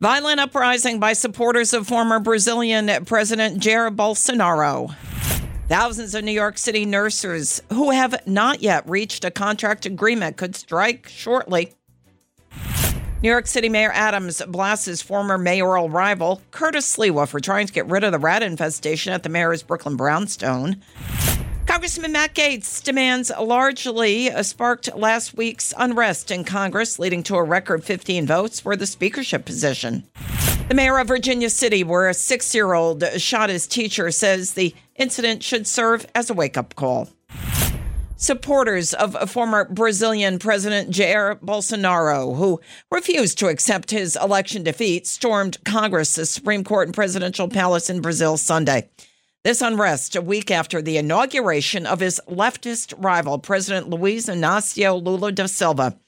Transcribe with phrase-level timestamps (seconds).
[0.00, 4.94] Violent uprising by supporters of former Brazilian President Jair Bolsonaro.
[5.68, 10.54] Thousands of New York City nurses who have not yet reached a contract agreement could
[10.54, 11.72] strike shortly.
[13.22, 17.72] New York City Mayor Adams blasts his former mayoral rival, Curtis Sliwa, for trying to
[17.72, 20.82] get rid of the rat infestation at the mayor's Brooklyn Brownstone.
[21.78, 27.84] Congressman Matt Gaetz demands largely sparked last week's unrest in Congress, leading to a record
[27.84, 30.02] 15 votes for the speakership position.
[30.66, 34.74] The mayor of Virginia City, where a six year old shot his teacher, says the
[34.96, 37.10] incident should serve as a wake up call.
[38.16, 42.60] Supporters of former Brazilian President Jair Bolsonaro, who
[42.90, 48.00] refused to accept his election defeat, stormed Congress, the Supreme Court, and presidential palace in
[48.00, 48.88] Brazil Sunday.
[49.48, 55.32] This unrest a week after the inauguration of his leftist rival, President Luiz Inácio Lula
[55.32, 55.98] da Silva.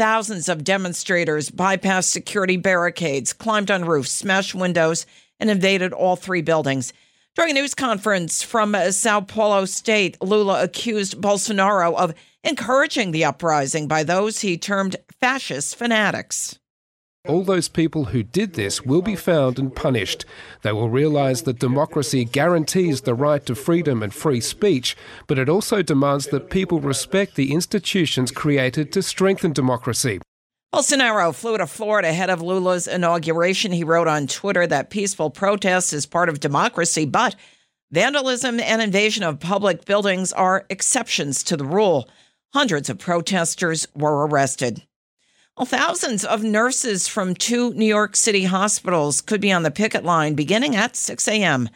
[0.00, 5.06] Thousands of demonstrators bypassed security barricades, climbed on roofs, smashed windows,
[5.38, 6.92] and invaded all three buildings.
[7.36, 13.24] During a news conference from uh, Sao Paulo State, Lula accused Bolsonaro of encouraging the
[13.26, 16.58] uprising by those he termed fascist fanatics.
[17.28, 20.24] All those people who did this will be found and punished.
[20.62, 24.96] They will realize that democracy guarantees the right to freedom and free speech,
[25.28, 30.20] but it also demands that people respect the institutions created to strengthen democracy.
[30.74, 33.70] Bolsonaro flew to Florida ahead of Lula's inauguration.
[33.70, 37.36] He wrote on Twitter that peaceful protest is part of democracy, but
[37.92, 42.08] vandalism and invasion of public buildings are exceptions to the rule.
[42.52, 44.82] Hundreds of protesters were arrested.
[45.58, 50.02] Well, thousands of nurses from two New York City hospitals could be on the picket
[50.02, 51.68] line beginning at 6 a.m.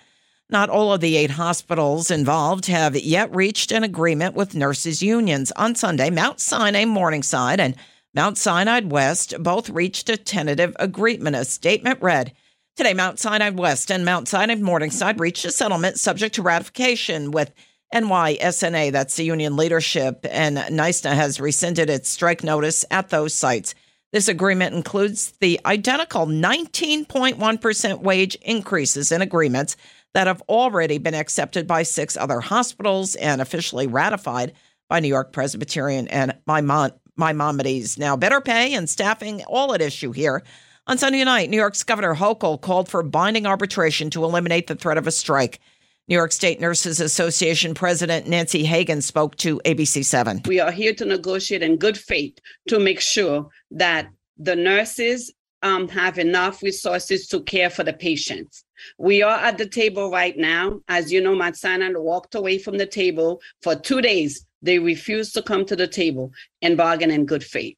[0.49, 5.53] Not all of the eight hospitals involved have yet reached an agreement with nurses' unions.
[5.53, 7.77] On Sunday, Mount Sinai Morningside and
[8.15, 11.37] Mount Sinai West both reached a tentative agreement.
[11.37, 12.33] A statement read
[12.77, 17.53] Today, Mount Sinai West and Mount Sinai Morningside reached a settlement subject to ratification with
[17.95, 23.75] NYSNA, that's the union leadership, and NYSNA has rescinded its strike notice at those sites.
[24.13, 29.77] This agreement includes the identical 19.1% wage increases in agreements
[30.15, 34.53] that have already been accepted by six other hospitals and officially ratified
[34.89, 37.99] by New York Presbyterian and Maimonides.
[37.99, 40.43] Now, better pay and staffing all at issue here.
[40.87, 44.99] On Sunday night, New York's Governor Hochul called for binding arbitration to eliminate the threat
[44.99, 45.61] of a strike.
[46.09, 50.47] New York State Nurses Association President Nancy Hagan spoke to ABC7.
[50.47, 54.09] We are here to negotiate in good faith to make sure that
[54.39, 58.65] the nurses um, have enough resources to care for the patients.
[58.99, 60.81] We are at the table right now.
[60.87, 64.47] As you know, Mount Sinai walked away from the table for two days.
[64.63, 66.31] They refused to come to the table
[66.63, 67.75] and bargain in good faith.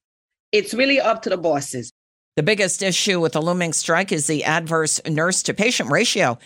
[0.53, 1.91] It's really up to the bosses.
[2.37, 6.39] The biggest issue with the looming strike is the adverse nurse to patient ratio.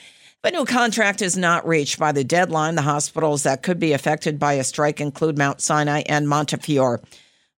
[0.44, 3.92] If a new contract is not reached by the deadline, the hospitals that could be
[3.92, 7.00] affected by a strike include Mount Sinai and Montefiore.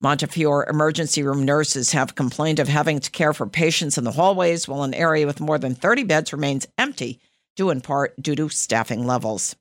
[0.02, 4.68] Montefiore emergency room nurses have complained of having to care for patients in the hallways
[4.68, 7.22] while an area with more than 30 beds remains empty,
[7.56, 9.56] due in part due to staffing levels.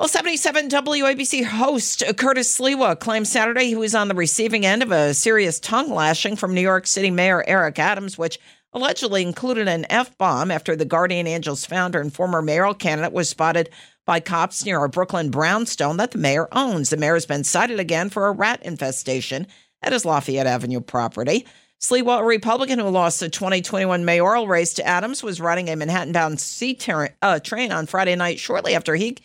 [0.00, 4.90] Well, 77 WABC host Curtis Sliwa claimed Saturday he was on the receiving end of
[4.90, 8.40] a serious tongue lashing from New York City Mayor Eric Adams, which
[8.74, 13.28] allegedly included an F bomb after the Guardian Angels founder and former mayoral candidate was
[13.28, 13.70] spotted
[14.04, 16.90] by cops near a Brooklyn brownstone that the mayor owns.
[16.90, 19.46] The mayor has been cited again for a rat infestation
[19.82, 21.46] at his Lafayette Avenue property.
[21.80, 26.12] Sliwa, a Republican who lost the 2021 mayoral race to Adams, was riding a Manhattan
[26.12, 26.78] bound C
[27.22, 29.18] uh, train on Friday night shortly after he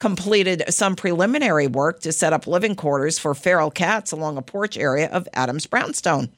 [0.00, 4.76] completed some preliminary work to set up living quarters for feral cats along a porch
[4.76, 6.30] area of Adams brownstone.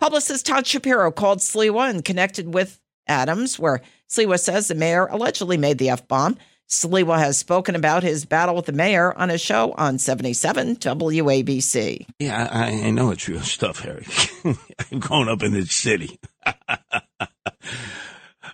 [0.00, 5.58] Publicist Todd Shapiro called Sliwa and connected with Adams, where Sliwa says the mayor allegedly
[5.58, 6.38] made the F bomb.
[6.70, 12.06] Sliwa has spoken about his battle with the mayor on a show on 77 WABC.
[12.18, 14.06] Yeah, I, I know it's real stuff, Harry.
[14.90, 16.18] I'm growing up in the city.
[16.46, 17.00] I,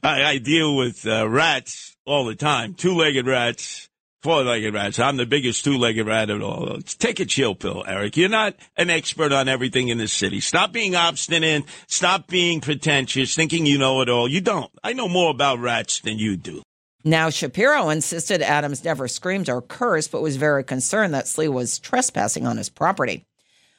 [0.02, 3.88] I, deal with uh, rats all the time, two legged rats,
[4.26, 4.98] four-legged rats.
[4.98, 6.78] I'm the biggest two-legged rat of all.
[6.98, 8.16] Take a chill pill, Eric.
[8.16, 10.40] You're not an expert on everything in this city.
[10.40, 11.62] Stop being obstinate.
[11.86, 14.26] Stop being pretentious, thinking you know it all.
[14.28, 14.68] You don't.
[14.82, 16.60] I know more about rats than you do.
[17.04, 21.78] Now, Shapiro insisted Adams never screamed or cursed, but was very concerned that Sliwa was
[21.78, 23.24] trespassing on his property.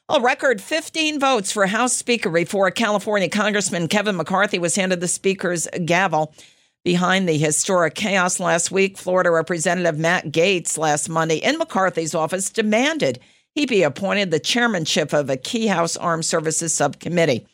[0.07, 5.09] A record 15 votes for House Speaker before California Congressman Kevin McCarthy was handed the
[5.09, 6.33] Speaker's gavel.
[6.87, 12.49] Behind the historic chaos last week, Florida Representative Matt Gaetz last Monday in McCarthy's office
[12.49, 13.19] demanded
[13.53, 17.45] he be appointed the chairmanship of a key House Armed Services subcommittee.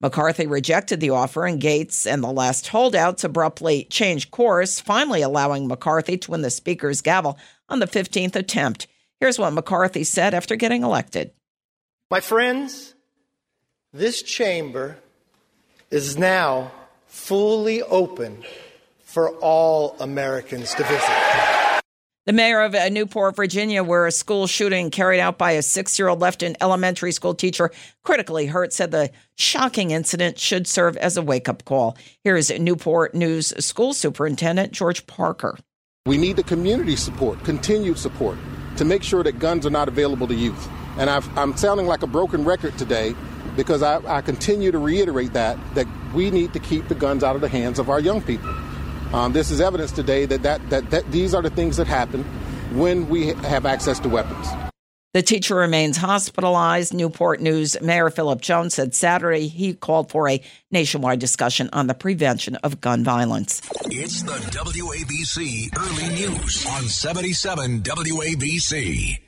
[0.00, 5.68] McCarthy rejected the offer, and Gates and the last holdouts abruptly changed course, finally allowing
[5.68, 7.38] McCarthy to win the Speaker's gavel
[7.68, 8.86] on the 15th attempt.
[9.20, 11.32] Here's what McCarthy said after getting elected
[12.10, 12.94] My friends,
[13.92, 14.96] this chamber
[15.90, 16.72] is now
[17.06, 18.44] fully open
[19.18, 21.82] for all Americans to visit.
[22.26, 25.98] The mayor of uh, Newport, Virginia, where a school shooting carried out by a six
[25.98, 27.72] year old left an elementary school teacher
[28.04, 31.96] critically hurt, said the shocking incident should serve as a wake up call.
[32.22, 35.58] Here is Newport News School Superintendent George Parker.
[36.06, 38.38] We need the community support, continued support,
[38.76, 40.68] to make sure that guns are not available to youth.
[40.96, 43.16] And i am sounding like a broken record today
[43.56, 47.34] because I, I continue to reiterate that, that we need to keep the guns out
[47.34, 48.54] of the hands of our young people.
[49.12, 52.24] Um, this is evidence today that, that, that, that these are the things that happen
[52.72, 54.48] when we have access to weapons.
[55.14, 56.92] The teacher remains hospitalized.
[56.92, 61.94] Newport News Mayor Philip Jones said Saturday he called for a nationwide discussion on the
[61.94, 63.62] prevention of gun violence.
[63.86, 69.27] It's the WABC Early News on 77 WABC.